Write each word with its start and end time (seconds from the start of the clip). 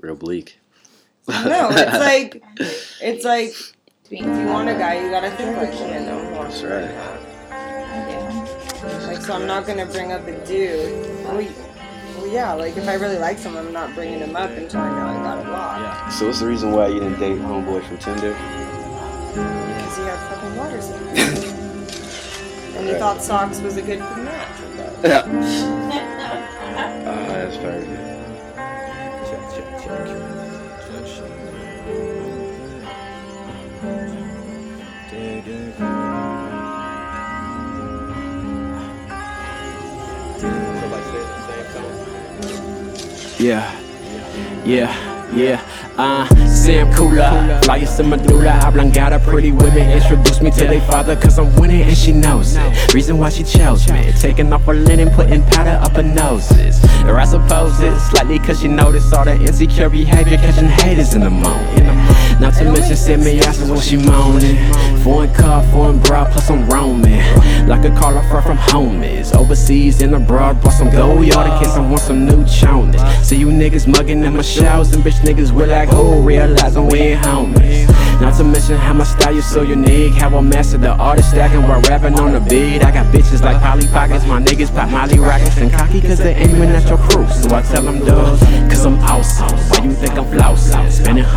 Real 0.00 0.14
bleak. 0.14 0.58
No, 1.28 1.68
it's 1.72 1.98
like 1.98 2.42
it's 3.00 3.24
like 3.24 3.50
if 4.10 4.12
you 4.12 4.46
want 4.46 4.68
a 4.68 4.74
guy, 4.74 5.02
you 5.02 5.10
gotta 5.10 5.30
think 5.32 5.56
like 5.56 5.72
one. 5.74 6.32
That's 6.32 6.62
right. 6.62 6.90
Yeah. 7.50 9.06
Like 9.06 9.20
so, 9.20 9.34
I'm 9.34 9.46
not 9.46 9.66
gonna 9.66 9.86
bring 9.86 10.12
up 10.12 10.26
a 10.26 10.46
dude. 10.46 11.24
Well, 11.24 11.36
well, 12.16 12.26
yeah, 12.28 12.52
like 12.52 12.76
if 12.76 12.88
I 12.88 12.94
really 12.94 13.18
like 13.18 13.38
someone, 13.38 13.66
I'm 13.66 13.72
not 13.72 13.94
bringing 13.94 14.20
him 14.20 14.36
up 14.36 14.50
until 14.50 14.80
I 14.80 14.88
know 14.88 15.18
I 15.18 15.22
got 15.22 15.44
it 15.44 15.50
locked. 15.50 15.80
Yeah. 15.80 16.08
So 16.10 16.26
what's 16.26 16.40
the 16.40 16.46
reason 16.46 16.72
why 16.72 16.88
you 16.88 17.00
didn't 17.00 17.18
date 17.18 17.38
homeboy 17.38 17.84
from 17.84 17.98
Tinder? 17.98 18.32
Because 19.34 19.96
he 19.96 20.02
had 20.04 20.18
fucking 20.30 20.56
water 20.56 20.80
socks. 20.80 21.44
and 22.76 22.88
he 22.88 22.94
thought 22.94 23.20
socks 23.20 23.60
was 23.60 23.76
a 23.76 23.82
good 23.82 23.98
match 23.98 24.60
with 24.60 24.76
that. 24.76 25.26
Yeah. 25.26 25.87
Yeah, 43.38 43.72
yeah, 44.64 45.32
yeah. 45.32 45.62
Uh, 45.96 46.28
Sam 46.46 46.92
Cooler, 46.92 47.60
flyers 47.62 47.98
in 47.98 48.10
got 48.92 49.12
a 49.12 49.18
pretty 49.20 49.52
women. 49.52 49.90
Introduce 49.90 50.42
me 50.42 50.50
to 50.50 50.64
their 50.64 50.80
father, 50.82 51.16
cause 51.16 51.38
I'm 51.38 51.54
winning 51.56 51.82
and 51.82 51.96
she 51.96 52.12
knows 52.12 52.56
it. 52.56 52.94
Reason 52.94 53.16
why 53.16 53.30
she 53.30 53.44
chose 53.44 53.90
me. 53.90 54.12
Taking 54.20 54.52
off 54.52 54.64
her 54.64 54.74
linen, 54.74 55.08
putting 55.10 55.42
powder 55.44 55.78
up 55.82 55.96
her 55.96 56.02
noses. 56.02 56.84
Or 57.04 57.18
I 57.18 57.24
suppose 57.24 57.80
it's 57.80 58.02
slightly 58.10 58.38
cause 58.38 58.60
she 58.60 58.68
noticed 58.68 59.14
all 59.14 59.24
the 59.24 59.34
insecure 59.40 59.88
behavior, 59.88 60.36
catching 60.36 60.66
haters 60.68 61.14
in 61.14 61.22
the 61.22 61.30
moment. 61.30 62.17
Not 62.40 62.54
to 62.54 62.64
mention, 62.64 62.96
send 62.96 63.24
me 63.24 63.40
asses 63.40 63.68
when 63.68 63.80
she 63.80 63.96
moaning. 63.96 64.56
Foreign 65.02 65.32
car, 65.34 65.62
foreign 65.72 65.98
bra, 65.98 66.24
plus 66.30 66.48
I'm 66.50 66.68
roaming. 66.68 67.18
Like 67.66 67.84
a 67.84 67.90
car 67.98 68.14
far 68.30 68.42
from 68.42 68.56
home 68.56 69.02
is. 69.02 69.32
Overseas 69.32 70.02
and 70.02 70.14
abroad, 70.14 70.62
bought 70.62 70.74
some 70.74 70.90
gold 70.90 71.26
yard 71.26 71.50
in 71.50 71.58
case 71.58 71.74
I 71.76 71.80
want 71.80 72.00
some 72.00 72.24
new 72.24 72.44
chonis. 72.44 73.00
See 73.24 73.36
you 73.36 73.48
niggas 73.48 73.88
mugging 73.88 74.22
in 74.22 74.36
my 74.36 74.42
showers, 74.42 74.92
and 74.92 75.02
bitch 75.02 75.20
niggas 75.20 75.50
will 75.50 75.68
like 75.68 75.88
who 75.88 76.22
realizing 76.22 76.86
we 76.86 76.98
ain't 76.98 77.24
homies. 77.24 77.88
Not 78.20 78.36
to 78.38 78.44
mention 78.44 78.76
how 78.76 78.94
my 78.94 79.04
style 79.04 79.36
is 79.36 79.46
so 79.46 79.62
unique. 79.62 80.14
How 80.14 80.36
I 80.36 80.40
master 80.40 80.78
the 80.78 80.90
artist 80.90 81.30
stacking 81.30 81.62
while 81.62 81.80
rapping 81.82 82.18
on 82.18 82.32
the 82.32 82.40
beat. 82.40 82.82
I 82.84 82.90
got 82.90 83.06
bitches 83.12 83.42
like 83.42 83.60
Polly 83.62 83.86
Pockets, 83.88 84.26
my 84.26 84.40
niggas 84.40 84.74
pop 84.74 84.90
Molly 84.90 85.18
Rockets 85.18 85.56
and 85.58 85.72
cocky 85.72 86.00
cause 86.00 86.18
they 86.18 86.34
aiming 86.34 86.70
at 86.70 86.88
your 86.88 86.98
crew. 86.98 87.28
So 87.28 87.54
I 87.54 87.62
tell 87.62 87.82
them, 87.82 87.98
dudes, 87.98 88.40
cause 88.70 88.84
I'm 88.86 88.98
awesome. 89.00 89.27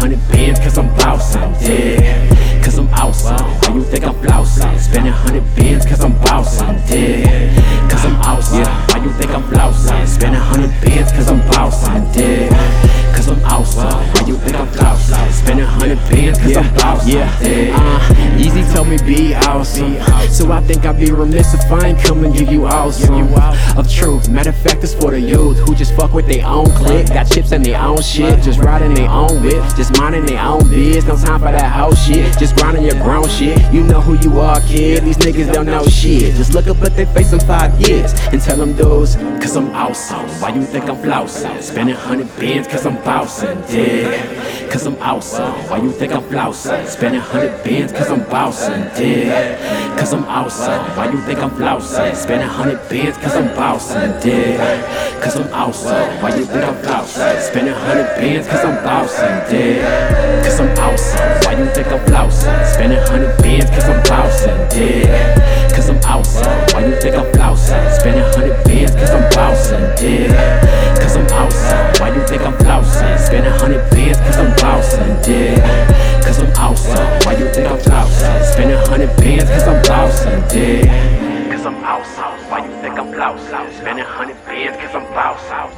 Hundred 0.02 0.28
bands 0.30 0.60
cause 0.60 0.80
I'm 0.80 0.88
bouncing. 0.98 1.42
Yeah, 1.62 2.64
cause 2.64 2.80
I'm 2.80 2.90
awesome. 2.90 3.38
Why 3.38 3.76
you 3.76 3.84
think 3.84 4.04
I'm 4.04 4.20
flousing? 4.20 4.80
Spending 4.80 5.14
hundred 5.14 5.46
bands 5.56 5.86
cause 5.86 6.04
I'm 6.04 6.18
bouncing. 6.26 6.74
Yeah, 6.90 7.88
cause 7.88 8.04
I'm 8.06 8.16
awesome. 8.22 8.66
Why 8.90 8.98
you 9.06 9.12
think 9.14 9.30
I'm 9.30 9.44
flousing? 9.44 10.08
Spending 10.08 10.42
hundred 10.42 10.72
bands 10.82 11.12
cause 11.12 11.30
I'm 11.30 11.40
bouncing. 11.52 12.02
Yeah, 12.18 13.14
cause 13.16 13.30
I'm 13.30 13.46
awesome. 13.46 13.94
Why 13.94 14.26
you 14.26 14.38
think 14.38 14.56
I'm 14.56 14.68
flousing? 14.70 15.32
Spending 15.32 15.68
hundred 15.68 16.00
bands 16.10 16.40
cause 16.40 16.58
I'm 16.58 16.74
bouncing. 16.74 17.14
Yeah, 17.14 17.78
uh, 17.78 18.38
Easy 18.40 18.64
me 18.92 18.98
be 19.06 19.34
awesome. 19.34 19.96
So 20.30 20.52
I 20.52 20.60
think 20.62 20.86
I'd 20.86 21.00
be 21.00 21.12
remiss 21.12 21.54
if 21.54 21.72
I 21.72 21.88
ain't 21.88 22.00
come 22.00 22.26
and 22.26 22.36
give 22.36 22.52
you 22.52 22.66
awesome. 22.66 23.32
Of 23.78 23.90
truth, 23.90 24.28
matter 24.30 24.50
of 24.50 24.58
fact, 24.58 24.84
it's 24.84 24.94
for 24.94 25.12
the 25.12 25.20
youth 25.20 25.58
who 25.60 25.74
just 25.76 25.96
fuck 25.96 26.14
with 26.14 26.28
their 26.28 26.46
own 26.46 26.66
clique. 26.72 27.08
Got 27.08 27.30
chips 27.32 27.52
in 27.54 27.64
their 27.64 27.82
own 27.82 28.02
shit, 28.02 28.44
just 28.44 28.60
riding 28.60 28.94
their 28.94 29.10
own 29.10 29.42
whip, 29.42 29.64
just 29.78 29.98
minding 29.98 30.26
their 30.26 30.44
own 30.44 30.70
biz. 30.70 31.06
No 31.06 31.16
time 31.16 31.40
for 31.40 31.52
that 31.52 31.72
whole 31.72 31.96
shit, 31.96 32.38
just 32.38 32.56
grinding 32.58 32.84
your 32.84 32.96
grown 33.02 33.28
shit. 33.30 33.58
You 33.74 33.84
know 33.84 34.02
who 34.02 34.18
you 34.20 34.40
are, 34.40 34.60
kid. 34.62 35.04
These 35.04 35.18
niggas 35.18 35.54
don't 35.54 35.68
know 35.68 35.86
shit. 35.86 36.36
Just 36.36 36.54
look 36.54 36.68
up 36.68 36.82
at 36.82 36.96
their 36.96 37.08
face 37.08 37.32
in 37.32 37.40
five 37.40 37.80
years 37.88 38.14
and 38.32 38.42
tell 38.42 38.58
them 38.58 38.74
dudes, 38.76 39.16
cause 39.16 39.56
I'm 39.56 39.74
awesome. 39.74 40.28
Why 40.42 40.50
you 40.54 40.64
think 40.64 40.90
I'm 40.90 41.02
flousing? 41.02 41.62
Spending 41.62 41.96
hundred 41.96 42.28
bands 42.38 42.68
cause 42.68 42.86
I'm 42.86 42.96
bouncing. 43.04 43.58
Yeah, 43.70 44.70
cause 44.70 44.86
I'm 44.86 44.98
awesome. 45.02 45.54
Why 45.70 45.78
you 45.78 45.92
think 45.92 46.14
I'm 46.14 46.24
flousing? 46.24 46.86
Spending 46.88 47.22
hundred 47.22 47.64
bands 47.64 47.94
cause 47.94 48.12
I'm 48.12 48.24
bouncing. 48.30 48.81
Yeah, 48.98 49.98
cause 49.98 50.14
I'm 50.14 50.26
awesome. 50.26 50.82
Why 50.98 51.12
you 51.12 51.20
think 51.22 51.40
I'm 51.40 51.52
flousing? 51.52 52.16
Spending 52.16 52.48
hundred 52.48 52.80
bands 52.90 53.18
cause 53.18 53.36
I'm 53.36 53.48
bouncing. 53.56 54.12
Yeah, 54.24 55.22
cause 55.22 55.36
I'm 55.38 55.52
awesome. 55.54 56.22
Why 56.22 56.36
you 56.36 56.46
think 56.46 56.64
I'm 56.64 56.78
flousing? 56.84 57.40
Spending 57.42 57.74
hundred 57.74 58.08
bands 58.16 58.48
cause 58.48 58.66
I'm 58.66 58.84
bouncing. 58.84 59.36
Yeah, 59.54 60.44
cause 60.44 60.60
I'm 60.60 60.72
awesome. 60.78 61.30
Why 61.46 61.60
you 61.60 61.66
think 61.74 61.88
I'm 61.88 62.06
flousing? 62.06 62.66
Spending 62.74 63.02
hundred 63.08 63.38
bands 63.38 63.70
cause 63.72 63.86
I'm 63.86 64.04
bouncing. 64.04 64.60
Yeah, 64.78 65.70
cause 65.76 65.90
I'm 65.90 65.98
awesome. 66.06 66.74
Why 66.74 66.86
you 66.86 66.96
think 67.02 67.16
I'm 67.16 67.32
flousing? 67.34 67.90
Spending 68.00 68.26
hundred 68.34 68.64
bands 68.64 68.96
cause 68.96 69.12
I'm 69.12 69.30
bouncing. 69.36 69.84
Yeah, 70.02 70.71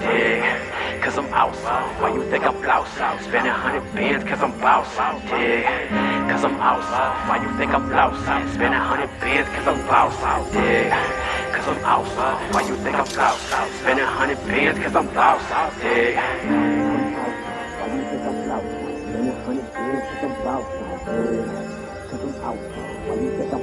Yeah, 0.02 1.00
cause 1.02 1.18
I'm 1.18 1.34
awesome. 1.34 2.02
Why 2.02 2.14
you 2.14 2.30
think 2.30 2.44
I'm 2.44 2.62
flousing? 2.62 3.24
Spending 3.28 3.54
hundred 3.54 3.84
bands 3.96 4.24
cause 4.26 4.40
I'm 4.44 4.60
bouncing. 4.60 5.30
Yeah, 5.32 6.28
cause 6.28 6.44
I'm 6.44 6.60
awesome. 6.60 7.28
Why 7.28 7.38
you 7.44 7.58
think 7.58 7.72
I'm 7.74 7.88
flousing? 7.90 8.54
Spending 8.54 8.80
hundred 8.80 9.10
bands 9.22 9.50
cause 9.56 9.68
I'm 9.68 9.88
bouncing. 9.88 10.60
Yeah, 10.60 11.56
cause 11.56 11.68
I'm 11.68 11.84
awesome. 11.86 12.54
Why 12.54 12.68
you 12.68 12.76
think 12.84 12.96
I'm 12.96 13.08
flousing? 13.08 13.80
Spending 13.80 14.06
hundred 14.06 14.38
bands 14.48 14.80
cause 14.84 14.96
I'm 14.96 15.08
bouncing. 15.14 15.80
Yeah, 15.84 16.94
cause 22.10 22.22
I'm 22.22 22.36
awesome. 22.44 23.08
Why 23.08 23.16
you 23.16 23.38
think 23.38 23.54
I'm 23.54 23.63